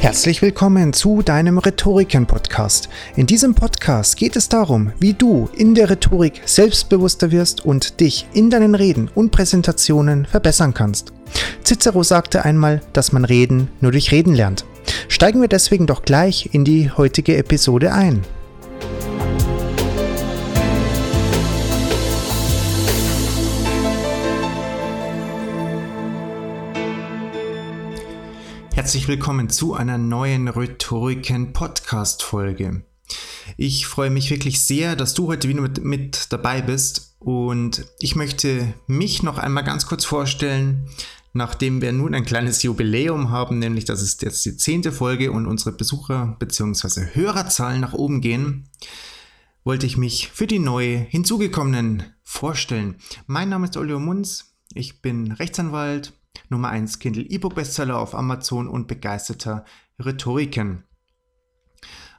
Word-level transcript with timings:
Herzlich 0.00 0.40
willkommen 0.40 0.94
zu 0.94 1.20
deinem 1.20 1.58
Rhetoriken-Podcast. 1.58 2.88
In 3.16 3.26
diesem 3.26 3.54
Podcast 3.54 4.16
geht 4.16 4.34
es 4.34 4.48
darum, 4.48 4.94
wie 4.98 5.12
du 5.12 5.50
in 5.54 5.74
der 5.74 5.90
Rhetorik 5.90 6.40
selbstbewusster 6.46 7.30
wirst 7.30 7.66
und 7.66 8.00
dich 8.00 8.26
in 8.32 8.48
deinen 8.48 8.74
Reden 8.74 9.10
und 9.14 9.30
Präsentationen 9.30 10.24
verbessern 10.24 10.72
kannst. 10.72 11.12
Cicero 11.62 12.02
sagte 12.02 12.46
einmal, 12.46 12.80
dass 12.94 13.12
man 13.12 13.26
Reden 13.26 13.68
nur 13.82 13.92
durch 13.92 14.10
Reden 14.10 14.34
lernt. 14.34 14.64
Steigen 15.08 15.42
wir 15.42 15.48
deswegen 15.48 15.86
doch 15.86 16.00
gleich 16.00 16.48
in 16.54 16.64
die 16.64 16.90
heutige 16.90 17.36
Episode 17.36 17.92
ein. 17.92 18.22
Herzlich 28.80 29.08
willkommen 29.08 29.50
zu 29.50 29.74
einer 29.74 29.98
neuen 29.98 30.48
Rhetoriken 30.48 31.52
Podcast 31.52 32.22
Folge. 32.22 32.82
Ich 33.58 33.86
freue 33.86 34.08
mich 34.08 34.30
wirklich 34.30 34.62
sehr, 34.62 34.96
dass 34.96 35.12
du 35.12 35.26
heute 35.26 35.50
wieder 35.50 35.60
mit, 35.60 35.84
mit, 35.84 36.32
dabei 36.32 36.62
bist 36.62 37.14
und 37.18 37.84
ich 37.98 38.16
möchte 38.16 38.72
mich 38.86 39.22
noch 39.22 39.36
einmal 39.36 39.64
ganz 39.64 39.84
kurz 39.84 40.06
vorstellen, 40.06 40.88
nachdem 41.34 41.82
wir 41.82 41.92
nun 41.92 42.14
ein 42.14 42.24
kleines 42.24 42.62
Jubiläum 42.62 43.28
haben, 43.28 43.58
nämlich 43.58 43.84
das 43.84 44.00
ist 44.00 44.22
jetzt 44.22 44.46
die 44.46 44.56
zehnte 44.56 44.92
Folge 44.92 45.30
und 45.30 45.44
unsere 45.44 45.72
Besucher- 45.72 46.36
bzw. 46.38 47.08
Hörerzahlen 47.12 47.82
nach 47.82 47.92
oben 47.92 48.22
gehen, 48.22 48.70
wollte 49.62 49.84
ich 49.84 49.98
mich 49.98 50.30
für 50.32 50.46
die 50.46 50.58
neu 50.58 51.04
hinzugekommenen 51.10 52.04
vorstellen. 52.22 52.96
Mein 53.26 53.50
Name 53.50 53.66
ist 53.66 53.76
Olio 53.76 54.00
Munz, 54.00 54.54
ich 54.72 55.02
bin 55.02 55.32
Rechtsanwalt, 55.32 56.14
Nummer 56.48 56.68
1 56.68 56.98
Kindle 56.98 57.24
E-Book 57.24 57.54
Bestseller 57.54 57.98
auf 57.98 58.14
Amazon 58.14 58.68
und 58.68 58.88
begeisterter 58.88 59.64
Rhetoriken. 59.98 60.84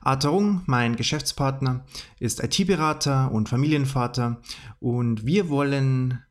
Arthur 0.01 0.31
Rung, 0.31 0.61
mein 0.65 0.95
Geschäftspartner, 0.95 1.85
ist 2.19 2.43
IT-Berater 2.43 3.31
und 3.31 3.49
Familienvater 3.49 4.41
und 4.79 5.25
wir 5.25 5.49
wollen 5.49 6.23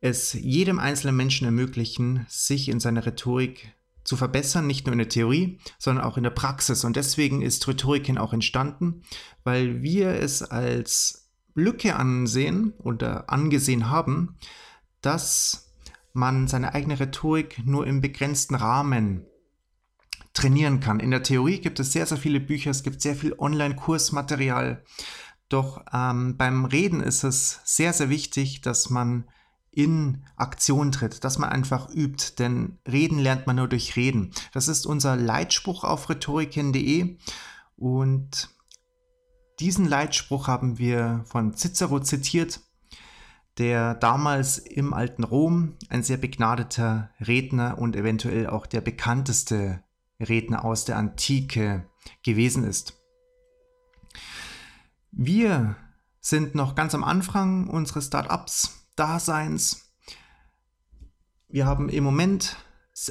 es 0.00 0.32
jedem 0.34 0.78
einzelnen 0.78 1.16
Menschen 1.16 1.44
ermöglichen, 1.44 2.26
sich 2.28 2.68
in 2.68 2.80
seiner 2.80 3.06
Rhetorik 3.06 3.74
zu 4.02 4.16
verbessern, 4.16 4.66
nicht 4.66 4.86
nur 4.86 4.92
in 4.92 4.98
der 4.98 5.08
Theorie, 5.08 5.58
sondern 5.78 6.04
auch 6.04 6.16
in 6.18 6.24
der 6.24 6.30
Praxis. 6.30 6.84
Und 6.84 6.96
deswegen 6.96 7.40
ist 7.40 7.66
Rhetoriken 7.66 8.18
auch 8.18 8.34
entstanden, 8.34 9.02
weil 9.44 9.82
wir 9.82 10.08
es 10.08 10.42
als 10.42 11.30
Lücke 11.54 11.96
ansehen 11.96 12.74
oder 12.78 13.30
angesehen 13.30 13.88
haben, 13.88 14.36
dass 15.00 15.63
man 16.14 16.48
seine 16.48 16.74
eigene 16.74 16.98
Rhetorik 16.98 17.60
nur 17.66 17.86
im 17.86 18.00
begrenzten 18.00 18.54
Rahmen 18.54 19.26
trainieren 20.32 20.80
kann. 20.80 21.00
In 21.00 21.10
der 21.10 21.22
Theorie 21.22 21.60
gibt 21.60 21.78
es 21.80 21.92
sehr, 21.92 22.06
sehr 22.06 22.18
viele 22.18 22.40
Bücher, 22.40 22.70
es 22.70 22.82
gibt 22.82 23.02
sehr 23.02 23.14
viel 23.14 23.34
Online-Kursmaterial. 23.38 24.84
Doch 25.48 25.84
ähm, 25.92 26.36
beim 26.36 26.64
Reden 26.64 27.00
ist 27.00 27.24
es 27.24 27.60
sehr, 27.64 27.92
sehr 27.92 28.08
wichtig, 28.08 28.60
dass 28.62 28.90
man 28.90 29.28
in 29.70 30.24
Aktion 30.36 30.92
tritt, 30.92 31.24
dass 31.24 31.38
man 31.38 31.50
einfach 31.50 31.90
übt, 31.92 32.36
denn 32.38 32.78
Reden 32.86 33.18
lernt 33.18 33.46
man 33.46 33.56
nur 33.56 33.68
durch 33.68 33.96
Reden. 33.96 34.32
Das 34.52 34.68
ist 34.68 34.86
unser 34.86 35.16
Leitspruch 35.16 35.82
auf 35.82 36.08
rhetoriken.de 36.08 37.18
und 37.76 38.50
diesen 39.60 39.86
Leitspruch 39.86 40.46
haben 40.48 40.78
wir 40.78 41.24
von 41.26 41.54
Cicero 41.54 42.00
zitiert 42.00 42.60
der 43.58 43.94
damals 43.94 44.58
im 44.58 44.92
alten 44.92 45.24
Rom 45.24 45.76
ein 45.88 46.02
sehr 46.02 46.16
begnadeter 46.16 47.10
Redner 47.20 47.78
und 47.78 47.94
eventuell 47.96 48.48
auch 48.48 48.66
der 48.66 48.80
bekannteste 48.80 49.82
Redner 50.20 50.64
aus 50.64 50.84
der 50.84 50.96
Antike 50.96 51.88
gewesen 52.22 52.64
ist. 52.64 53.00
Wir 55.10 55.76
sind 56.20 56.54
noch 56.54 56.74
ganz 56.74 56.94
am 56.94 57.04
Anfang 57.04 57.68
unseres 57.68 58.06
Startups-Daseins. 58.06 59.92
Wir 61.48 61.66
haben 61.66 61.88
im 61.88 62.02
Moment 62.02 62.56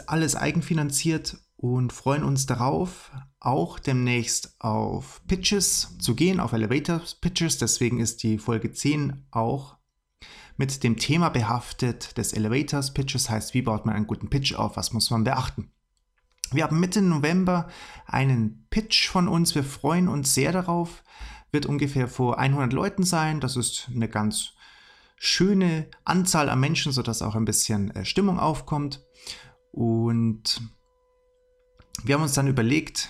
alles 0.08 0.36
eigenfinanziert 0.36 1.38
und 1.56 1.94
freuen 1.94 2.24
uns 2.24 2.46
darauf, 2.46 3.12
auch 3.40 3.80
demnächst 3.80 4.56
auf 4.60 5.22
Pitches 5.28 5.98
zu 6.00 6.16
gehen, 6.16 6.42
auf 6.42 6.52
Elevator 6.52 7.02
Pitches. 7.22 7.58
Deswegen 7.58 8.00
ist 8.00 8.24
die 8.24 8.38
Folge 8.38 8.74
10 8.74 9.28
auch 9.32 9.78
mit 10.58 10.84
dem 10.84 10.98
Thema 10.98 11.30
behaftet 11.30 12.18
des 12.18 12.34
Elevators 12.34 12.94
Pitches, 12.94 13.30
heißt, 13.30 13.54
wie 13.54 13.62
baut 13.62 13.86
man 13.86 13.96
einen 13.96 14.08
guten 14.08 14.30
Pitch 14.30 14.54
auf, 14.56 14.78
was 14.78 14.94
muss 14.94 15.10
man 15.10 15.24
beachten. 15.24 15.72
Wir 16.52 16.64
haben 16.64 16.80
Mitte 16.80 17.02
November 17.02 17.68
einen 18.06 18.68
Pitch 18.70 19.10
von 19.10 19.28
uns, 19.28 19.56
wir 19.56 19.64
freuen 19.64 20.08
uns 20.08 20.34
sehr 20.34 20.52
darauf, 20.52 21.04
wird 21.52 21.66
ungefähr 21.66 22.08
vor 22.08 22.38
100 22.38 22.74
Leuten 22.74 23.04
sein, 23.04 23.40
das 23.40 23.56
ist 23.56 23.90
eine 23.94 24.08
ganz 24.08 24.54
schöne 25.18 25.88
Anzahl 26.04 26.50
an 26.50 26.60
Menschen, 26.60 26.92
sodass 26.92 27.22
auch 27.22 27.36
ein 27.36 27.46
bisschen 27.46 27.92
äh, 27.96 28.06
Stimmung 28.06 28.40
aufkommt. 28.40 29.02
Und 29.72 30.62
wir 32.04 32.16
haben 32.16 32.24
uns 32.24 32.34
dann 32.34 32.48
überlegt, 32.48 33.10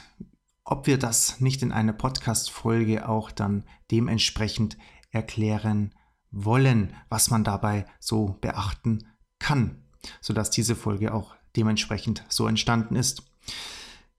ob 0.64 0.88
wir 0.88 0.98
das 0.98 1.42
nicht 1.42 1.64
in 1.64 1.72
einer 1.72 1.94
Podcast-Folge 1.94 3.10
auch 3.10 3.32
dann 3.32 3.64
dementsprechend 3.92 4.78
erklären 5.12 5.94
wollen, 6.34 6.94
was 7.08 7.30
man 7.30 7.46
dabei 7.46 7.86
so 8.00 8.38
beachten 8.42 9.06
kann, 9.40 9.78
sodass 10.20 10.50
diese 10.50 10.76
Folge 10.76 11.14
auch 11.14 11.36
dementsprechend 11.56 12.26
so 12.28 12.46
entstanden 12.48 12.98
ist. 12.98 13.24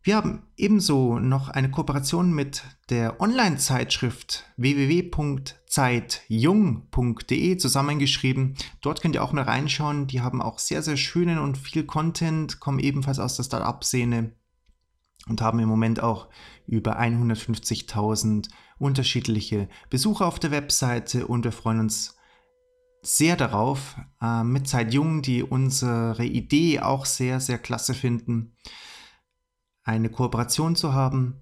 Wir 0.03 0.17
haben 0.17 0.43
ebenso 0.59 1.19
noch 1.19 1.49
eine 1.49 1.71
Kooperation 1.71 2.35
mit 2.35 2.63
der 2.91 3.23
Online-Zeitschrift 3.23 4.45
www.zeitjung.de 4.59 7.57
zusammengeschrieben. 7.57 8.55
Dort 8.83 9.01
könnt 9.01 9.15
ihr 9.15 9.25
auch 9.25 9.33
mal 9.33 9.45
reinschauen. 9.45 10.07
Die 10.07 10.21
haben 10.21 10.43
auch 10.43 10.59
sehr, 10.59 10.83
sehr 10.83 10.99
schönen 10.99 11.39
und 11.39 11.57
viel 11.57 11.85
Content, 11.85 12.61
kommen 12.61 12.81
ebenfalls 12.81 13.19
aus 13.19 13.37
der 13.37 13.45
Startup-Szene 13.45 14.33
und 15.27 15.41
haben 15.41 15.59
im 15.59 15.71
Moment 15.71 16.03
auch 16.03 16.29
über 16.67 17.01
150.000 17.01 18.51
unterschiedliche 18.79 19.69
Besucher 19.91 20.27
auf 20.27 20.39
der 20.39 20.51
Webseite 20.51 21.27
und 21.27 21.45
wir 21.45 21.53
freuen 21.53 21.81
uns 21.81 22.17
sehr 23.03 23.37
darauf, 23.37 23.97
äh, 24.21 24.43
mit 24.43 24.67
Zeit 24.67 24.93
Jung, 24.95 25.23
die 25.23 25.43
unsere 25.43 26.25
Idee 26.25 26.81
auch 26.81 27.05
sehr, 27.05 27.39
sehr 27.41 27.59
klasse 27.59 27.95
finden, 27.95 28.57
eine 29.83 30.09
Kooperation 30.09 30.75
zu 30.75 30.95
haben 30.95 31.41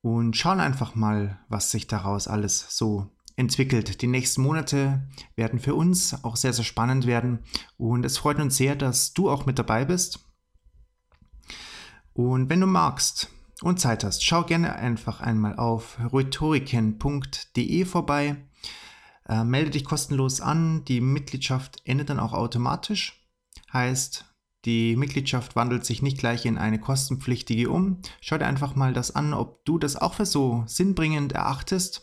und 0.00 0.36
schauen 0.36 0.60
einfach 0.60 0.94
mal, 0.94 1.40
was 1.48 1.70
sich 1.70 1.88
daraus 1.88 2.28
alles 2.28 2.66
so 2.76 3.10
entwickelt. 3.36 4.02
Die 4.02 4.06
nächsten 4.06 4.42
Monate 4.42 5.08
werden 5.34 5.58
für 5.58 5.74
uns 5.74 6.22
auch 6.24 6.36
sehr, 6.36 6.52
sehr 6.52 6.64
spannend 6.64 7.06
werden 7.06 7.40
und 7.76 8.04
es 8.04 8.18
freut 8.18 8.38
uns 8.38 8.56
sehr, 8.56 8.76
dass 8.76 9.12
du 9.12 9.28
auch 9.30 9.46
mit 9.46 9.58
dabei 9.58 9.84
bist. 9.84 10.20
Und 12.12 12.50
wenn 12.50 12.60
du 12.60 12.66
magst 12.66 13.30
und 13.62 13.80
Zeit 13.80 14.04
hast, 14.04 14.24
schau 14.24 14.44
gerne 14.44 14.74
einfach 14.74 15.20
einmal 15.20 15.56
auf 15.56 15.98
rhetoriken.de 16.12 17.84
vorbei. 17.84 18.36
Äh, 19.28 19.44
melde 19.44 19.70
dich 19.70 19.84
kostenlos 19.84 20.40
an. 20.40 20.84
Die 20.84 21.00
Mitgliedschaft 21.00 21.82
endet 21.84 22.10
dann 22.10 22.20
auch 22.20 22.32
automatisch. 22.32 23.24
Heißt, 23.72 24.24
die 24.64 24.96
Mitgliedschaft 24.96 25.56
wandelt 25.56 25.84
sich 25.84 26.02
nicht 26.02 26.18
gleich 26.18 26.46
in 26.46 26.58
eine 26.58 26.78
kostenpflichtige 26.78 27.70
um. 27.70 28.00
Schau 28.20 28.38
dir 28.38 28.46
einfach 28.46 28.76
mal 28.76 28.92
das 28.92 29.14
an, 29.14 29.34
ob 29.34 29.64
du 29.64 29.78
das 29.78 29.96
auch 29.96 30.14
für 30.14 30.26
so 30.26 30.64
sinnbringend 30.66 31.32
erachtest. 31.32 32.02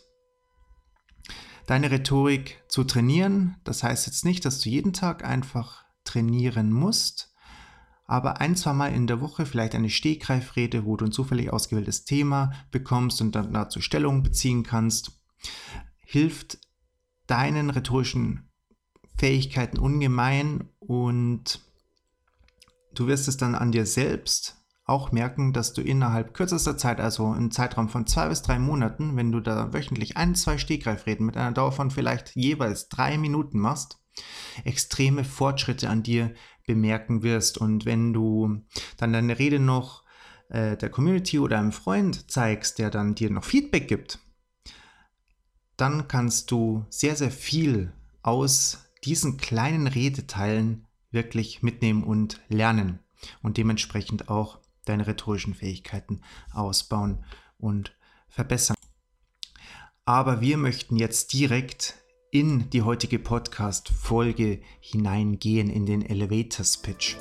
Deine 1.66 1.90
Rhetorik 1.90 2.62
zu 2.68 2.84
trainieren. 2.84 3.56
Das 3.64 3.82
heißt 3.82 4.06
jetzt 4.06 4.24
nicht, 4.24 4.44
dass 4.44 4.60
du 4.60 4.68
jeden 4.68 4.92
Tag 4.92 5.24
einfach 5.24 5.84
trainieren 6.04 6.72
musst, 6.72 7.29
aber 8.10 8.40
ein, 8.40 8.56
zwei 8.56 8.72
Mal 8.72 8.92
in 8.92 9.06
der 9.06 9.20
Woche 9.20 9.46
vielleicht 9.46 9.74
eine 9.76 9.88
Stegreifrede, 9.88 10.84
wo 10.84 10.96
du 10.96 11.04
ein 11.04 11.12
zufällig 11.12 11.52
ausgewähltes 11.52 12.04
Thema 12.04 12.52
bekommst 12.72 13.20
und 13.20 13.36
dann 13.36 13.52
dazu 13.52 13.80
Stellung 13.80 14.24
beziehen 14.24 14.64
kannst, 14.64 15.12
hilft 16.04 16.58
deinen 17.28 17.70
rhetorischen 17.70 18.50
Fähigkeiten 19.16 19.78
ungemein 19.78 20.68
und 20.80 21.60
du 22.94 23.06
wirst 23.06 23.28
es 23.28 23.36
dann 23.36 23.54
an 23.54 23.70
dir 23.70 23.86
selbst 23.86 24.56
auch 24.86 25.12
merken, 25.12 25.52
dass 25.52 25.72
du 25.72 25.80
innerhalb 25.80 26.34
kürzester 26.34 26.76
Zeit, 26.76 26.98
also 27.00 27.32
im 27.32 27.52
Zeitraum 27.52 27.88
von 27.88 28.08
zwei 28.08 28.28
bis 28.28 28.42
drei 28.42 28.58
Monaten, 28.58 29.16
wenn 29.16 29.30
du 29.30 29.38
da 29.38 29.72
wöchentlich 29.72 30.16
ein, 30.16 30.34
zwei 30.34 30.58
Stegreifreden 30.58 31.24
mit 31.24 31.36
einer 31.36 31.52
Dauer 31.52 31.70
von 31.70 31.92
vielleicht 31.92 32.34
jeweils 32.34 32.88
drei 32.88 33.16
Minuten 33.18 33.60
machst, 33.60 34.00
extreme 34.64 35.22
Fortschritte 35.22 35.88
an 35.88 36.02
dir 36.02 36.34
bemerken 36.74 37.22
wirst. 37.22 37.58
Und 37.58 37.84
wenn 37.84 38.12
du 38.12 38.62
dann 38.96 39.12
deine 39.12 39.38
Rede 39.38 39.58
noch 39.58 40.04
äh, 40.48 40.76
der 40.76 40.90
Community 40.90 41.38
oder 41.38 41.58
einem 41.58 41.72
Freund 41.72 42.30
zeigst, 42.30 42.78
der 42.78 42.90
dann 42.90 43.14
dir 43.14 43.30
noch 43.30 43.44
Feedback 43.44 43.88
gibt, 43.88 44.18
dann 45.76 46.08
kannst 46.08 46.50
du 46.50 46.84
sehr, 46.90 47.16
sehr 47.16 47.30
viel 47.30 47.92
aus 48.22 48.84
diesen 49.04 49.38
kleinen 49.38 49.86
Redeteilen 49.86 50.86
wirklich 51.10 51.62
mitnehmen 51.62 52.04
und 52.04 52.40
lernen 52.48 53.00
und 53.42 53.56
dementsprechend 53.56 54.28
auch 54.28 54.60
deine 54.84 55.06
rhetorischen 55.06 55.54
Fähigkeiten 55.54 56.20
ausbauen 56.52 57.24
und 57.58 57.96
verbessern. 58.28 58.76
Aber 60.04 60.40
wir 60.40 60.56
möchten 60.56 60.96
jetzt 60.96 61.32
direkt 61.32 61.99
in 62.32 62.70
die 62.70 62.82
heutige 62.82 63.18
Podcast-Folge 63.18 64.60
hineingehen, 64.78 65.68
in 65.68 65.84
den 65.84 66.02
Elevators 66.02 66.76
Pitch. 66.76 67.16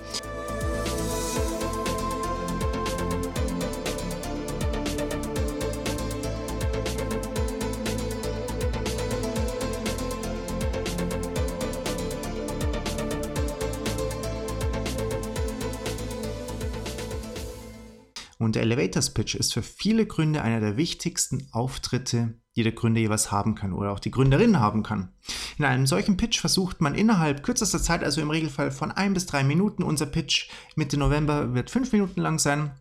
Und 18.50 18.56
der 18.56 18.64
Elevators 18.64 19.14
Pitch 19.14 19.36
ist 19.36 19.54
für 19.54 19.62
viele 19.62 20.08
Gründe 20.08 20.42
einer 20.42 20.60
der 20.60 20.76
wichtigsten 20.76 21.48
Auftritte, 21.52 22.42
die 22.56 22.64
der 22.64 22.72
Gründer 22.72 23.00
jeweils 23.00 23.32
haben 23.32 23.54
kann 23.54 23.74
oder 23.74 23.92
auch 23.92 24.00
die 24.00 24.10
Gründerin 24.10 24.60
haben 24.60 24.82
kann. 24.82 25.14
In 25.60 25.66
einem 25.66 25.86
solchen 25.86 26.18
Pitch 26.18 26.40
versucht 26.40 26.82
man 26.82 26.96
innerhalb 26.96 27.44
kürzester 27.44 27.80
Zeit, 27.80 28.04
also 28.04 28.22
im 28.22 28.32
Regelfall 28.32 28.72
von 28.72 28.90
ein 28.90 29.14
bis 29.14 29.28
drei 29.28 29.44
Minuten, 29.44 29.84
unser 29.84 30.08
Pitch 30.08 30.50
Mitte 30.76 30.98
November 30.98 31.54
wird 31.54 31.70
fünf 31.70 31.92
Minuten 31.92 32.22
lang 32.22 32.40
sein, 32.40 32.72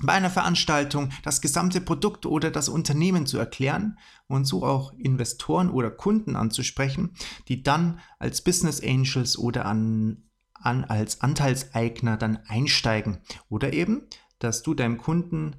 bei 0.00 0.12
einer 0.12 0.30
Veranstaltung 0.30 1.10
das 1.24 1.40
gesamte 1.40 1.80
Produkt 1.80 2.24
oder 2.24 2.52
das 2.52 2.68
Unternehmen 2.68 3.26
zu 3.26 3.38
erklären 3.38 3.98
und 4.28 4.44
so 4.44 4.64
auch 4.64 4.92
Investoren 4.92 5.68
oder 5.68 5.90
Kunden 5.90 6.36
anzusprechen, 6.36 7.16
die 7.48 7.64
dann 7.64 7.98
als 8.20 8.44
Business 8.44 8.80
Angels 8.80 9.36
oder 9.36 9.66
an, 9.66 10.22
an 10.54 10.84
als 10.84 11.22
Anteilseigner 11.22 12.16
dann 12.16 12.36
einsteigen 12.46 13.18
oder 13.48 13.72
eben 13.72 14.06
dass 14.42 14.62
du 14.62 14.74
deinem 14.74 14.98
Kunden 14.98 15.56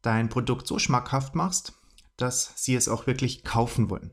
dein 0.00 0.28
Produkt 0.28 0.66
so 0.66 0.78
schmackhaft 0.78 1.34
machst, 1.34 1.74
dass 2.16 2.52
sie 2.56 2.74
es 2.74 2.88
auch 2.88 3.06
wirklich 3.06 3.44
kaufen 3.44 3.90
wollen. 3.90 4.10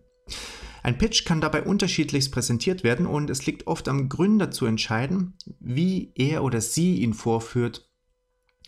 Ein 0.81 0.97
Pitch 0.97 1.25
kann 1.25 1.41
dabei 1.41 1.63
unterschiedlichst 1.63 2.31
präsentiert 2.31 2.83
werden 2.83 3.05
und 3.05 3.29
es 3.29 3.45
liegt 3.45 3.67
oft 3.67 3.87
am 3.87 4.07
Gründer 4.07 4.49
zu 4.49 4.65
entscheiden, 4.65 5.35
wie 5.59 6.11
er 6.15 6.43
oder 6.43 6.61
sie 6.61 6.95
ihn 7.01 7.13
vorführt 7.13 7.89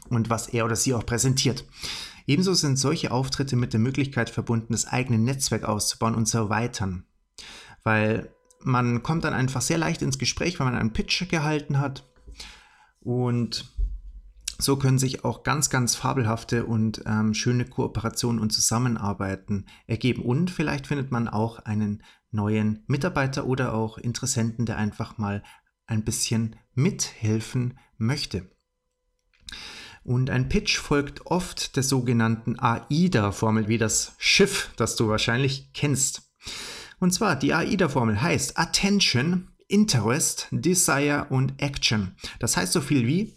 und 0.10 0.30
was 0.30 0.48
er 0.48 0.66
oder 0.66 0.76
sie 0.76 0.94
auch 0.94 1.06
präsentiert. 1.06 1.66
Ebenso 2.28 2.54
sind 2.54 2.78
solche 2.78 3.12
Auftritte 3.12 3.56
mit 3.56 3.74
der 3.74 3.80
Möglichkeit 3.80 4.30
verbunden, 4.30 4.74
das 4.74 4.86
eigene 4.86 5.20
Netzwerk 5.20 5.64
auszubauen 5.64 6.16
und 6.16 6.28
zu 6.28 6.38
erweitern. 6.38 7.06
Weil 7.84 8.36
man 8.60 9.02
kommt 9.02 9.24
dann 9.24 9.34
einfach 9.34 9.62
sehr 9.62 9.78
leicht 9.78 10.02
ins 10.02 10.20
Gespräch, 10.20 10.60
wenn 10.60 10.68
man 10.68 10.76
einen 10.76 10.94
Pitch 10.94 11.28
gehalten 11.30 11.80
hat 11.80 12.08
und 13.00 13.74
so 14.64 14.78
können 14.78 15.00
sich 15.00 15.24
auch 15.26 15.44
ganz, 15.44 15.70
ganz 15.70 15.96
fabelhafte 15.96 16.66
und 16.66 17.04
ähm, 17.06 17.34
schöne 17.34 17.66
Kooperationen 17.66 18.42
und 18.42 18.52
Zusammenarbeiten 18.52 19.66
ergeben. 19.88 20.24
Und 20.24 20.52
vielleicht 20.52 20.88
findet 20.88 21.12
man 21.12 21.28
auch 21.28 21.60
einen 21.60 22.04
neuen 22.32 22.84
Mitarbeiter 22.88 23.46
oder 23.46 23.74
auch 23.74 23.98
Interessenten, 23.98 24.66
der 24.66 24.78
einfach 24.78 25.18
mal 25.18 25.44
ein 25.86 26.04
bisschen 26.04 26.56
mithelfen 26.74 27.78
möchte. 27.98 28.50
Und 30.04 30.30
ein 30.30 30.50
Pitch 30.50 30.78
folgt 30.78 31.28
oft 31.28 31.76
der 31.76 31.84
sogenannten 31.84 32.58
AIDA-Formel, 32.58 33.68
wie 33.68 33.78
das 33.78 34.16
Schiff, 34.18 34.72
das 34.76 34.96
du 34.96 35.08
wahrscheinlich 35.08 35.74
kennst. 35.74 36.32
Und 37.00 37.14
zwar 37.14 37.36
die 37.36 37.54
AIDA-Formel 37.54 38.22
heißt 38.22 38.58
Attention, 38.58 39.50
Interest, 39.68 40.48
Desire 40.52 41.28
und 41.30 41.62
Action. 41.62 42.16
Das 42.40 42.58
heißt 42.58 42.74
so 42.74 42.82
viel 42.82 43.08
wie 43.08 43.36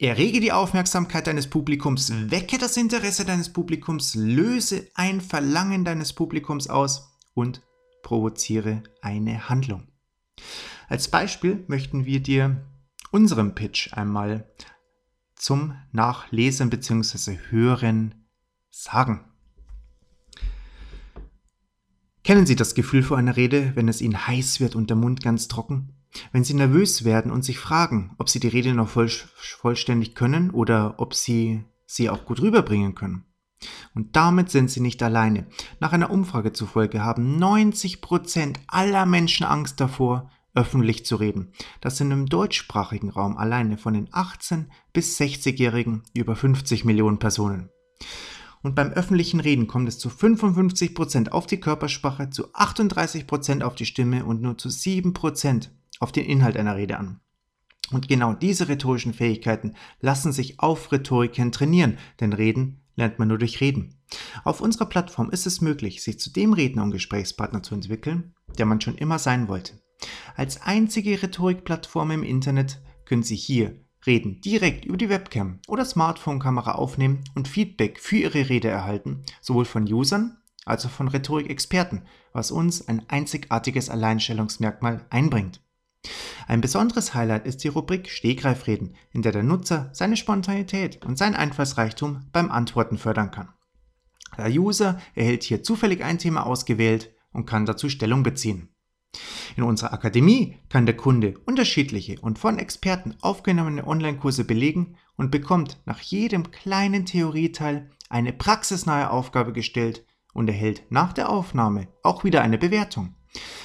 Errege 0.00 0.40
die 0.40 0.50
Aufmerksamkeit 0.50 1.28
deines 1.28 1.48
Publikums, 1.48 2.12
wecke 2.28 2.58
das 2.58 2.76
Interesse 2.76 3.24
deines 3.24 3.52
Publikums, 3.52 4.16
löse 4.16 4.88
ein 4.94 5.20
Verlangen 5.20 5.84
deines 5.84 6.12
Publikums 6.12 6.68
aus 6.68 7.16
und 7.32 7.62
provoziere 8.02 8.82
eine 9.02 9.48
Handlung. 9.48 9.86
Als 10.88 11.06
Beispiel 11.06 11.62
möchten 11.68 12.06
wir 12.06 12.20
dir 12.20 12.66
unseren 13.12 13.54
Pitch 13.54 13.92
einmal 13.92 14.50
zum 15.36 15.76
Nachlesen 15.92 16.70
bzw. 16.70 17.38
Hören 17.50 18.26
sagen. 18.70 19.24
Kennen 22.24 22.46
Sie 22.46 22.56
das 22.56 22.74
Gefühl 22.74 23.04
vor 23.04 23.16
einer 23.16 23.36
Rede, 23.36 23.76
wenn 23.76 23.86
es 23.86 24.00
Ihnen 24.00 24.26
heiß 24.26 24.58
wird 24.58 24.74
und 24.74 24.90
der 24.90 24.96
Mund 24.96 25.22
ganz 25.22 25.46
trocken? 25.46 25.92
Wenn 26.32 26.44
Sie 26.44 26.54
nervös 26.54 27.04
werden 27.04 27.32
und 27.32 27.44
sich 27.44 27.58
fragen, 27.58 28.14
ob 28.18 28.28
Sie 28.28 28.40
die 28.40 28.48
Rede 28.48 28.74
noch 28.74 28.88
voll, 28.88 29.08
vollständig 29.08 30.14
können 30.14 30.50
oder 30.50 30.94
ob 30.98 31.14
Sie 31.14 31.64
sie 31.86 32.10
auch 32.10 32.24
gut 32.24 32.40
rüberbringen 32.40 32.94
können. 32.94 33.24
Und 33.94 34.16
damit 34.16 34.50
sind 34.50 34.70
Sie 34.70 34.80
nicht 34.80 35.02
alleine. 35.02 35.46
Nach 35.80 35.92
einer 35.92 36.10
Umfrage 36.10 36.52
zufolge 36.52 37.02
haben 37.02 37.38
90 37.38 38.00
Prozent 38.00 38.60
aller 38.66 39.06
Menschen 39.06 39.46
Angst 39.46 39.80
davor, 39.80 40.30
öffentlich 40.54 41.04
zu 41.04 41.16
reden. 41.16 41.52
Das 41.80 41.96
sind 41.96 42.10
im 42.10 42.26
deutschsprachigen 42.26 43.10
Raum 43.10 43.36
alleine 43.36 43.76
von 43.76 43.94
den 43.94 44.08
18 44.12 44.70
bis 44.92 45.18
60-Jährigen 45.18 46.02
über 46.14 46.36
50 46.36 46.84
Millionen 46.84 47.18
Personen. 47.18 47.70
Und 48.62 48.74
beim 48.74 48.92
öffentlichen 48.92 49.40
Reden 49.40 49.66
kommt 49.66 49.88
es 49.88 49.98
zu 49.98 50.08
55% 50.08 51.30
auf 51.30 51.46
die 51.46 51.60
Körpersprache, 51.60 52.30
zu 52.30 52.54
38% 52.54 53.62
auf 53.62 53.74
die 53.74 53.84
Stimme 53.84 54.24
und 54.24 54.40
nur 54.40 54.56
zu 54.56 54.68
7% 54.68 55.68
auf 56.00 56.12
den 56.12 56.24
Inhalt 56.24 56.56
einer 56.56 56.76
Rede 56.76 56.98
an. 56.98 57.20
Und 57.90 58.08
genau 58.08 58.32
diese 58.32 58.68
rhetorischen 58.68 59.12
Fähigkeiten 59.12 59.74
lassen 60.00 60.32
sich 60.32 60.60
auf 60.60 60.90
Rhetoriken 60.90 61.52
trainieren, 61.52 61.98
denn 62.20 62.32
Reden 62.32 62.80
lernt 62.96 63.18
man 63.18 63.28
nur 63.28 63.38
durch 63.38 63.60
Reden. 63.60 64.00
Auf 64.44 64.60
unserer 64.60 64.86
Plattform 64.86 65.30
ist 65.30 65.46
es 65.46 65.60
möglich, 65.60 66.02
sich 66.02 66.18
zu 66.18 66.30
dem 66.30 66.52
Redner 66.52 66.82
und 66.82 66.92
Gesprächspartner 66.92 67.62
zu 67.62 67.74
entwickeln, 67.74 68.34
der 68.58 68.66
man 68.66 68.80
schon 68.80 68.96
immer 68.96 69.18
sein 69.18 69.48
wollte. 69.48 69.74
Als 70.36 70.62
einzige 70.62 71.22
Rhetorikplattform 71.22 72.10
im 72.10 72.22
Internet 72.22 72.80
können 73.04 73.22
Sie 73.22 73.36
hier 73.36 73.80
Reden 74.06 74.40
direkt 74.40 74.84
über 74.84 74.96
die 74.96 75.08
Webcam 75.08 75.60
oder 75.66 75.84
Smartphone-Kamera 75.84 76.72
aufnehmen 76.72 77.24
und 77.34 77.48
Feedback 77.48 77.98
für 78.00 78.16
Ihre 78.16 78.48
Rede 78.48 78.68
erhalten, 78.68 79.24
sowohl 79.40 79.64
von 79.64 79.90
Usern 79.90 80.38
als 80.66 80.84
auch 80.86 80.90
von 80.90 81.08
Rhetorikexperten, 81.08 82.02
was 82.32 82.50
uns 82.50 82.86
ein 82.86 83.08
einzigartiges 83.08 83.90
Alleinstellungsmerkmal 83.90 85.06
einbringt. 85.10 85.63
Ein 86.46 86.60
besonderes 86.60 87.14
Highlight 87.14 87.46
ist 87.46 87.64
die 87.64 87.68
Rubrik 87.68 88.10
Stegreifreden, 88.10 88.94
in 89.12 89.22
der 89.22 89.32
der 89.32 89.42
Nutzer 89.42 89.90
seine 89.92 90.16
Spontanität 90.16 91.04
und 91.04 91.16
sein 91.16 91.34
Einfallsreichtum 91.34 92.26
beim 92.32 92.50
Antworten 92.50 92.98
fördern 92.98 93.30
kann. 93.30 93.48
Der 94.36 94.50
User 94.50 95.00
erhält 95.14 95.42
hier 95.44 95.62
zufällig 95.62 96.02
ein 96.02 96.18
Thema 96.18 96.46
ausgewählt 96.46 97.14
und 97.32 97.46
kann 97.46 97.66
dazu 97.66 97.88
Stellung 97.88 98.22
beziehen. 98.22 98.68
In 99.56 99.62
unserer 99.62 99.92
Akademie 99.92 100.56
kann 100.68 100.86
der 100.86 100.96
Kunde 100.96 101.38
unterschiedliche 101.46 102.20
und 102.20 102.38
von 102.38 102.58
Experten 102.58 103.14
aufgenommene 103.20 103.86
Online-Kurse 103.86 104.44
belegen 104.44 104.96
und 105.16 105.30
bekommt 105.30 105.80
nach 105.86 106.00
jedem 106.00 106.50
kleinen 106.50 107.06
Theorieteil 107.06 107.90
eine 108.08 108.32
praxisnahe 108.32 109.10
Aufgabe 109.10 109.52
gestellt 109.52 110.04
und 110.32 110.48
erhält 110.48 110.82
nach 110.90 111.12
der 111.12 111.30
Aufnahme 111.30 111.88
auch 112.02 112.24
wieder 112.24 112.42
eine 112.42 112.58
Bewertung. 112.58 113.14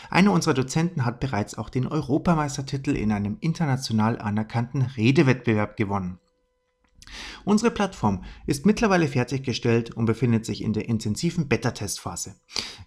Einer 0.10 0.32
unserer 0.32 0.54
Dozenten 0.54 1.06
hat 1.06 1.20
bereits 1.20 1.58
auch 1.58 1.70
den 1.70 1.88
Europameistertitel 1.88 2.96
in 2.96 3.12
einem 3.12 3.38
international 3.42 4.20
anerkannten 4.20 4.82
Redewettbewerb 4.82 5.78
gewonnen. 5.78 6.20
Unsere 7.46 7.72
Plattform 7.72 8.24
ist 8.46 8.66
mittlerweile 8.66 9.08
fertiggestellt 9.08 9.92
und 9.92 10.06
befindet 10.06 10.46
sich 10.46 10.64
in 10.64 10.74
der 10.74 10.88
intensiven 10.88 11.48
Beta-Testphase. 11.48 12.36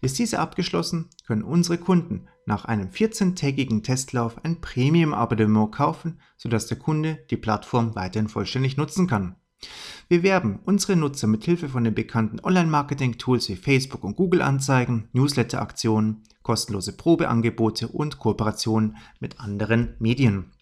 Ist 0.01 0.19
diese 0.19 0.39
abgeschlossen, 0.39 1.11
können 1.27 1.43
unsere 1.43 1.79
Kunden 1.79 2.29
nach 2.47 2.65
einem 2.65 2.89
14-tägigen 2.89 3.83
Testlauf 3.83 4.45
ein 4.45 4.61
Premium-Abonnement 4.61 5.73
kaufen, 5.73 6.21
sodass 6.37 6.67
der 6.67 6.79
Kunde 6.79 7.25
die 7.31 7.37
Plattform 7.37 7.95
weiterhin 7.95 8.29
vollständig 8.29 8.77
nutzen 8.77 9.07
kann. 9.07 9.37
Wir 10.09 10.23
werben 10.23 10.61
unsere 10.65 10.97
Nutzer 10.97 11.27
mit 11.27 11.45
Hilfe 11.45 11.69
von 11.69 11.85
den 11.85 11.95
bekannten 11.95 12.41
Online-Marketing-Tools 12.41 13.49
wie 13.49 13.57
Facebook 13.57 14.05
und 14.05 14.17
Google-Anzeigen, 14.17 15.09
Newsletter-Aktionen, 15.13 16.25
kostenlose 16.43 16.97
Probeangebote 16.97 17.89
und 17.89 18.19
Kooperationen 18.19 18.97
mit 19.21 19.41
anderen 19.41 19.95
Medien. 20.01 20.53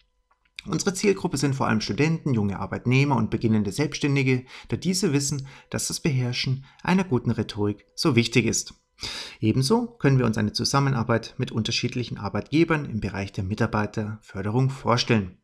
Unsere 0.67 0.93
Zielgruppe 0.93 1.37
sind 1.37 1.55
vor 1.55 1.67
allem 1.67 1.81
Studenten, 1.81 2.33
junge 2.33 2.59
Arbeitnehmer 2.59 3.15
und 3.15 3.31
beginnende 3.31 3.71
Selbstständige, 3.71 4.45
da 4.67 4.77
diese 4.77 5.11
wissen, 5.11 5.47
dass 5.71 5.87
das 5.87 5.99
Beherrschen 5.99 6.65
einer 6.83 7.03
guten 7.03 7.31
Rhetorik 7.31 7.85
so 7.95 8.15
wichtig 8.15 8.45
ist. 8.45 8.75
Ebenso 9.39 9.87
können 9.87 10.19
wir 10.19 10.27
uns 10.27 10.37
eine 10.37 10.53
Zusammenarbeit 10.53 11.33
mit 11.37 11.51
unterschiedlichen 11.51 12.19
Arbeitgebern 12.19 12.85
im 12.85 12.99
Bereich 12.99 13.31
der 13.31 13.43
Mitarbeiterförderung 13.43 14.69
vorstellen. 14.69 15.40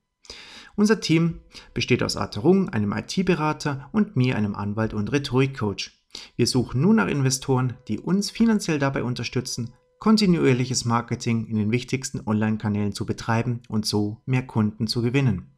Unser 0.78 1.02
Team 1.02 1.40
besteht 1.74 2.04
aus 2.04 2.16
Arthur 2.16 2.44
Rung, 2.44 2.70
einem 2.70 2.94
IT-Berater 2.94 3.90
und 3.92 4.16
mir, 4.16 4.36
einem 4.36 4.54
Anwalt 4.54 4.94
und 4.94 5.12
Rhetorikcoach. 5.12 5.90
Wir 6.36 6.46
suchen 6.46 6.82
nun 6.82 6.98
nach 6.98 7.08
Investoren, 7.08 7.74
die 7.88 8.00
uns 8.00 8.30
finanziell 8.30 8.78
dabei 8.78 9.02
unterstützen, 9.02 9.74
kontinuierliches 9.98 10.86
Marketing 10.86 11.48
in 11.48 11.58
den 11.58 11.72
wichtigsten 11.72 12.22
Online-Kanälen 12.28 12.94
zu 12.94 13.08
betreiben 13.08 13.64
und 13.68 13.88
so 13.88 14.22
mehr 14.28 14.46
Kunden 14.46 14.86
zu 14.86 15.02
gewinnen. 15.02 15.52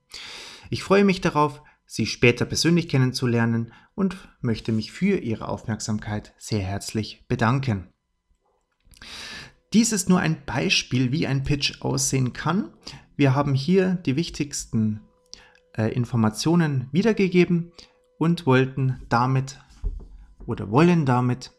Ich 0.70 0.84
freue 0.84 1.04
mich 1.04 1.20
darauf, 1.20 1.62
Sie 1.86 2.06
später 2.06 2.46
persönlich 2.46 2.88
kennenzulernen 2.88 3.74
und 3.96 4.16
möchte 4.40 4.72
mich 4.72 4.94
für 4.94 5.18
Ihre 5.18 5.50
Aufmerksamkeit 5.50 6.34
sehr 6.38 6.62
herzlich 6.62 7.26
bedanken. 7.28 7.90
Dies 9.74 9.92
ist 9.92 10.08
nur 10.08 10.20
ein 10.20 10.46
Beispiel, 10.46 11.12
wie 11.12 11.28
ein 11.28 11.44
Pitch 11.44 11.82
aussehen 11.82 12.32
kann. 12.32 12.72
Wir 13.18 13.36
haben 13.36 13.54
hier 13.54 13.96
die 13.96 14.16
wichtigsten 14.16 15.02
äh, 15.80 15.90
Informationen 15.94 16.90
wiedergegeben 16.92 17.72
und 18.18 18.46
wollten 18.46 19.02
damit 19.08 19.62
oder 20.46 20.70
wollen 20.72 21.06
damit 21.06 21.54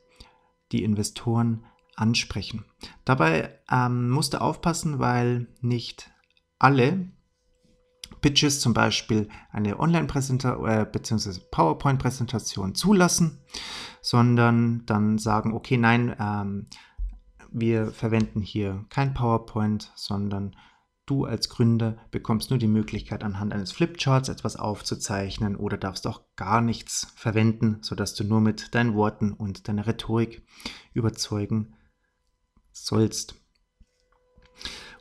die 0.72 0.84
Investoren 0.84 1.64
ansprechen. 1.96 2.64
Dabei 3.04 3.58
ähm, 3.70 4.10
musst 4.10 4.34
du 4.34 4.40
aufpassen, 4.40 4.98
weil 4.98 5.48
nicht 5.62 6.10
alle 6.58 7.08
Pitches 8.20 8.60
zum 8.60 8.74
Beispiel 8.74 9.28
eine 9.50 9.80
Online-Präsentation 9.80 10.68
äh, 10.68 10.86
bzw. 10.90 11.40
PowerPoint-Präsentation 11.50 12.74
zulassen, 12.74 13.38
sondern 14.02 14.84
dann 14.84 15.16
sagen, 15.16 15.54
okay, 15.54 15.78
nein, 15.78 16.14
ähm, 16.20 16.66
wir 17.50 17.90
verwenden 17.90 18.42
hier 18.42 18.84
kein 18.90 19.14
PowerPoint, 19.14 19.90
sondern 19.94 20.54
Du 21.10 21.24
als 21.24 21.48
Gründer 21.48 21.96
bekommst 22.12 22.50
nur 22.50 22.60
die 22.60 22.68
Möglichkeit, 22.68 23.24
anhand 23.24 23.52
eines 23.52 23.72
Flipcharts 23.72 24.28
etwas 24.28 24.54
aufzuzeichnen 24.54 25.56
oder 25.56 25.76
darfst 25.76 26.06
auch 26.06 26.20
gar 26.36 26.60
nichts 26.60 27.08
verwenden, 27.16 27.78
sodass 27.80 28.14
du 28.14 28.22
nur 28.22 28.40
mit 28.40 28.76
deinen 28.76 28.94
Worten 28.94 29.32
und 29.32 29.66
deiner 29.66 29.88
Rhetorik 29.88 30.46
überzeugen 30.94 31.74
sollst. 32.70 33.34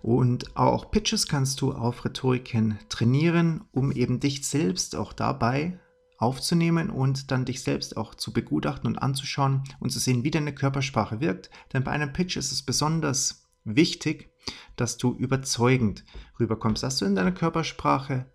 Und 0.02 0.58
auch 0.58 0.90
Pitches 0.90 1.28
kannst 1.28 1.62
du 1.62 1.74
auf 1.74 2.04
Rhetoriken 2.04 2.80
trainieren, 2.90 3.66
um 3.72 3.92
eben 3.92 4.20
dich 4.20 4.48
selbst 4.48 4.96
auch 4.96 5.14
dabei 5.14 5.80
aufzunehmen 6.18 6.90
und 6.90 7.30
dann 7.30 7.46
dich 7.46 7.62
selbst 7.62 7.98
auch 7.98 8.16
zu 8.16 8.34
begutachten 8.34 8.88
und 8.88 8.98
anzuschauen 8.98 9.64
und 9.80 9.92
zu 9.92 10.00
sehen, 10.00 10.24
wie 10.24 10.32
deine 10.32 10.56
Körpersprache 10.56 11.20
wirkt. 11.20 11.52
Denn 11.72 11.84
bei 11.84 11.92
einem 11.92 12.14
Pitch 12.14 12.36
ist 12.36 12.52
es 12.52 12.64
besonders 12.64 13.49
wichtig, 13.76 14.30
dass 14.76 14.98
du 14.98 15.14
überzeugend 15.14 16.04
rüberkommst, 16.40 16.84
dass 16.84 16.98
du 16.98 17.06
in 17.06 17.16
deiner 17.16 17.32
Körpersprache 17.32 18.26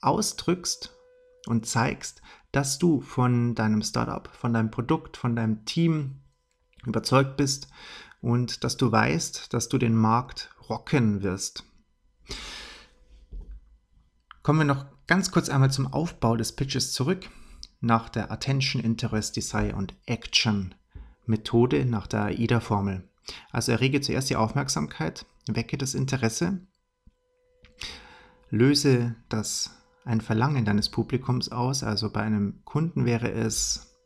ausdrückst 0.00 0.94
und 1.46 1.66
zeigst, 1.66 2.22
dass 2.50 2.78
du 2.78 3.00
von 3.00 3.54
deinem 3.54 3.82
Startup, 3.82 4.28
von 4.34 4.52
deinem 4.52 4.70
Produkt, 4.70 5.16
von 5.16 5.36
deinem 5.36 5.64
Team 5.64 6.20
überzeugt 6.84 7.36
bist 7.36 7.68
und 8.20 8.64
dass 8.64 8.76
du 8.76 8.90
weißt, 8.90 9.52
dass 9.52 9.68
du 9.68 9.78
den 9.78 9.94
Markt 9.94 10.54
rocken 10.68 11.22
wirst. 11.22 11.64
Kommen 14.42 14.60
wir 14.60 14.64
noch 14.64 14.86
ganz 15.06 15.30
kurz 15.30 15.48
einmal 15.48 15.70
zum 15.70 15.92
Aufbau 15.92 16.36
des 16.36 16.52
Pitches 16.52 16.92
zurück. 16.92 17.28
Nach 17.80 18.08
der 18.08 18.30
Attention, 18.30 18.82
Interest, 18.82 19.36
Desire 19.36 19.74
und 19.74 19.94
Action 20.06 20.74
Methode, 21.26 21.84
nach 21.84 22.06
der 22.06 22.26
AIDA-Formel. 22.26 23.08
Also 23.50 23.72
errege 23.72 24.00
zuerst 24.00 24.30
die 24.30 24.36
Aufmerksamkeit, 24.36 25.26
wecke 25.46 25.78
das 25.78 25.94
Interesse, 25.94 26.66
löse 28.50 29.14
das 29.28 29.70
ein 30.04 30.20
Verlangen 30.20 30.64
deines 30.64 30.88
Publikums 30.88 31.50
aus. 31.50 31.82
Also 31.82 32.10
bei 32.10 32.20
einem 32.22 32.64
Kunden 32.64 33.04
wäre 33.04 33.30
es, 33.30 33.96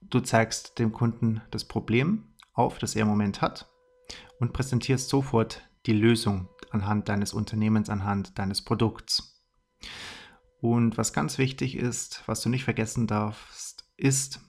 du 0.00 0.20
zeigst 0.20 0.78
dem 0.78 0.92
Kunden 0.92 1.42
das 1.50 1.64
Problem 1.64 2.34
auf, 2.52 2.78
das 2.78 2.96
er 2.96 3.02
im 3.02 3.08
Moment 3.08 3.40
hat 3.42 3.70
und 4.40 4.52
präsentierst 4.52 5.08
sofort 5.08 5.62
die 5.86 5.92
Lösung 5.92 6.48
anhand 6.70 7.08
deines 7.08 7.32
Unternehmens, 7.32 7.88
anhand 7.88 8.38
deines 8.38 8.62
Produkts. 8.62 9.42
Und 10.60 10.98
was 10.98 11.12
ganz 11.12 11.38
wichtig 11.38 11.76
ist, 11.76 12.22
was 12.26 12.40
du 12.40 12.48
nicht 12.48 12.64
vergessen 12.64 13.06
darfst, 13.06 13.88
ist, 13.96 14.40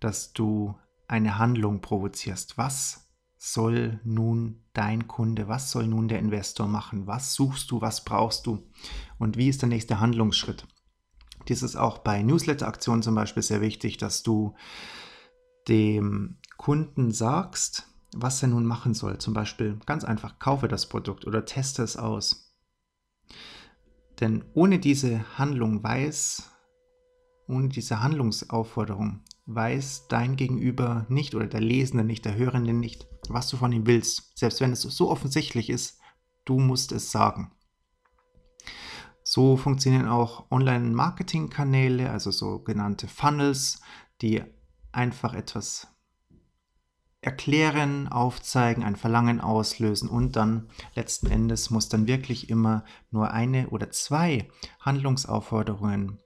dass 0.00 0.32
du 0.32 0.74
eine 1.08 1.38
Handlung 1.38 1.80
provozierst. 1.80 2.58
Was 2.58 3.10
soll 3.38 4.00
nun 4.04 4.64
dein 4.72 5.08
Kunde, 5.08 5.48
was 5.48 5.70
soll 5.70 5.86
nun 5.86 6.08
der 6.08 6.20
Investor 6.20 6.68
machen? 6.68 7.06
Was 7.06 7.34
suchst 7.34 7.70
du, 7.70 7.80
was 7.80 8.04
brauchst 8.04 8.46
du? 8.46 8.70
Und 9.18 9.36
wie 9.36 9.48
ist 9.48 9.62
der 9.62 9.68
nächste 9.68 10.00
Handlungsschritt? 10.00 10.66
Dies 11.48 11.62
ist 11.62 11.76
auch 11.76 11.98
bei 11.98 12.22
Newsletter-Aktionen 12.22 13.02
zum 13.02 13.14
Beispiel 13.14 13.42
sehr 13.42 13.60
wichtig, 13.60 13.96
dass 13.96 14.22
du 14.22 14.54
dem 15.68 16.38
Kunden 16.56 17.10
sagst, 17.10 17.88
was 18.14 18.42
er 18.42 18.48
nun 18.48 18.64
machen 18.64 18.94
soll. 18.94 19.18
Zum 19.18 19.34
Beispiel 19.34 19.78
ganz 19.86 20.04
einfach, 20.04 20.38
kaufe 20.38 20.68
das 20.68 20.88
Produkt 20.88 21.26
oder 21.26 21.44
teste 21.44 21.82
es 21.82 21.96
aus. 21.96 22.54
Denn 24.20 24.44
ohne 24.54 24.78
diese 24.78 25.36
Handlung 25.36 25.82
weiß, 25.82 26.50
ohne 27.48 27.68
diese 27.68 28.02
Handlungsaufforderung 28.02 29.24
weiß 29.46 30.06
dein 30.08 30.36
Gegenüber 30.36 31.06
nicht 31.08 31.34
oder 31.34 31.46
der 31.46 31.60
Lesende 31.60 32.04
nicht, 32.04 32.24
der 32.24 32.36
Hörende 32.36 32.72
nicht, 32.72 33.06
was 33.28 33.48
du 33.48 33.56
von 33.56 33.72
ihm 33.72 33.86
willst. 33.86 34.38
Selbst 34.38 34.60
wenn 34.60 34.72
es 34.72 34.82
so 34.82 35.10
offensichtlich 35.10 35.70
ist, 35.70 36.00
du 36.44 36.58
musst 36.58 36.92
es 36.92 37.10
sagen. 37.10 37.52
So 39.24 39.56
funktionieren 39.56 40.08
auch 40.08 40.50
Online-Marketing-Kanäle, 40.50 42.10
also 42.10 42.30
sogenannte 42.30 43.08
Funnels, 43.08 43.80
die 44.20 44.42
einfach 44.90 45.34
etwas 45.34 45.88
erklären, 47.20 48.08
aufzeigen, 48.08 48.82
ein 48.82 48.96
Verlangen 48.96 49.40
auslösen 49.40 50.08
und 50.08 50.34
dann 50.34 50.68
letzten 50.94 51.28
Endes 51.28 51.70
muss 51.70 51.88
dann 51.88 52.08
wirklich 52.08 52.50
immer 52.50 52.84
nur 53.12 53.30
eine 53.30 53.70
oder 53.70 53.90
zwei 53.90 54.48
Handlungsaufforderungen 54.80 56.18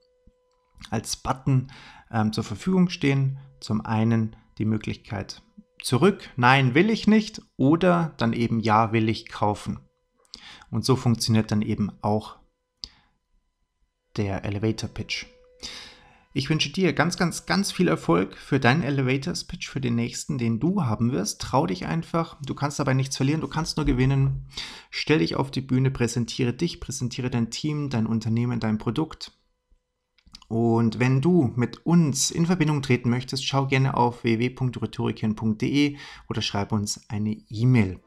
als 0.90 1.16
Button 1.16 1.68
ähm, 2.10 2.32
zur 2.32 2.44
Verfügung 2.44 2.88
stehen. 2.88 3.38
Zum 3.60 3.84
einen 3.84 4.36
die 4.58 4.64
Möglichkeit 4.64 5.42
zurück, 5.82 6.30
nein, 6.36 6.74
will 6.74 6.90
ich 6.90 7.06
nicht 7.06 7.42
oder 7.56 8.14
dann 8.16 8.32
eben 8.32 8.60
ja, 8.60 8.92
will 8.92 9.08
ich 9.08 9.28
kaufen. 9.28 9.80
Und 10.70 10.84
so 10.84 10.96
funktioniert 10.96 11.50
dann 11.50 11.62
eben 11.62 11.92
auch 12.02 12.36
der 14.16 14.44
Elevator 14.44 14.88
Pitch. 14.88 15.26
Ich 16.32 16.50
wünsche 16.50 16.70
dir 16.70 16.92
ganz, 16.92 17.16
ganz, 17.16 17.46
ganz 17.46 17.72
viel 17.72 17.88
Erfolg 17.88 18.36
für 18.36 18.60
deinen 18.60 18.82
Elevators 18.82 19.44
Pitch, 19.44 19.70
für 19.70 19.80
den 19.80 19.94
nächsten, 19.94 20.36
den 20.36 20.60
du 20.60 20.82
haben 20.82 21.10
wirst. 21.10 21.40
Trau 21.40 21.66
dich 21.66 21.86
einfach. 21.86 22.36
Du 22.44 22.54
kannst 22.54 22.78
dabei 22.78 22.92
nichts 22.92 23.16
verlieren, 23.16 23.40
du 23.40 23.48
kannst 23.48 23.78
nur 23.78 23.86
gewinnen. 23.86 24.46
Stell 24.90 25.20
dich 25.20 25.34
auf 25.36 25.50
die 25.50 25.62
Bühne, 25.62 25.90
präsentiere 25.90 26.52
dich, 26.52 26.78
präsentiere 26.78 27.30
dein 27.30 27.50
Team, 27.50 27.88
dein 27.88 28.06
Unternehmen, 28.06 28.60
dein 28.60 28.76
Produkt. 28.76 29.32
Und 30.48 31.00
wenn 31.00 31.20
du 31.20 31.52
mit 31.56 31.84
uns 31.84 32.30
in 32.30 32.46
Verbindung 32.46 32.82
treten 32.82 33.10
möchtest, 33.10 33.44
schau 33.44 33.66
gerne 33.66 33.96
auf 33.96 34.22
www.rhetoriken.de 34.22 35.96
oder 36.28 36.42
schreib 36.42 36.72
uns 36.72 37.00
eine 37.08 37.36
E-Mail. 37.48 38.00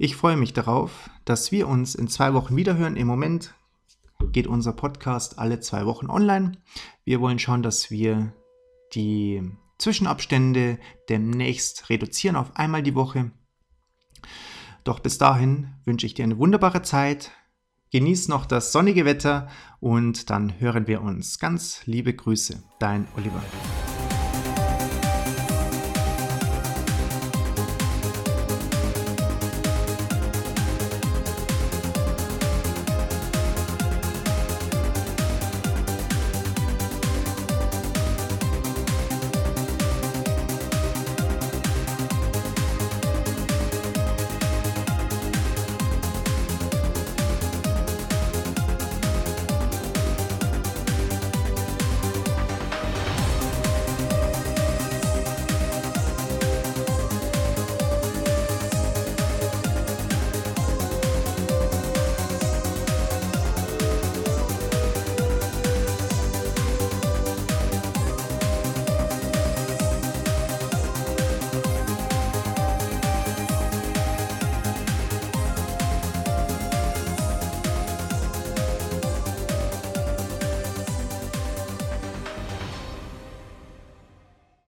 Ich 0.00 0.14
freue 0.14 0.36
mich 0.36 0.52
darauf, 0.52 1.10
dass 1.24 1.50
wir 1.50 1.66
uns 1.66 1.96
in 1.96 2.06
zwei 2.06 2.32
Wochen 2.32 2.54
wiederhören. 2.54 2.96
Im 2.96 3.08
Moment 3.08 3.54
geht 4.30 4.46
unser 4.46 4.72
Podcast 4.72 5.40
alle 5.40 5.58
zwei 5.58 5.86
Wochen 5.86 6.08
online. 6.08 6.52
Wir 7.04 7.20
wollen 7.20 7.40
schauen, 7.40 7.64
dass 7.64 7.90
wir 7.90 8.32
die 8.94 9.42
Zwischenabstände 9.78 10.78
demnächst 11.08 11.90
reduzieren 11.90 12.36
auf 12.36 12.54
einmal 12.54 12.84
die 12.84 12.94
Woche. 12.94 13.32
Doch 14.84 15.00
bis 15.00 15.18
dahin 15.18 15.74
wünsche 15.84 16.06
ich 16.06 16.14
dir 16.14 16.22
eine 16.22 16.38
wunderbare 16.38 16.82
Zeit. 16.82 17.32
Genieß 17.90 18.28
noch 18.28 18.46
das 18.46 18.70
sonnige 18.70 19.04
Wetter 19.04 19.48
und 19.80 20.30
dann 20.30 20.60
hören 20.60 20.86
wir 20.86 21.02
uns. 21.02 21.40
Ganz 21.40 21.82
liebe 21.86 22.14
Grüße, 22.14 22.62
dein 22.78 23.08
Oliver. 23.16 23.42